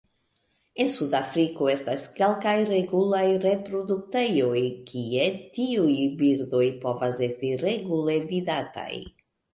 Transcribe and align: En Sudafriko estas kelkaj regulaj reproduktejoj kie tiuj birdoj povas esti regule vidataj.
En 0.83 0.87
Sudafriko 0.93 1.67
estas 1.73 2.05
kelkaj 2.15 2.53
regulaj 2.69 3.25
reproduktejoj 3.43 4.63
kie 4.89 5.29
tiuj 5.59 5.93
birdoj 6.23 6.65
povas 6.87 7.23
esti 7.29 7.53
regule 7.69 8.21
vidataj. 8.33 8.91